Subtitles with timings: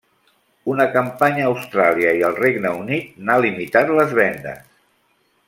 [0.75, 4.67] Una campanya a Austràlia i al Regne Unit n'ha limitat les vendes.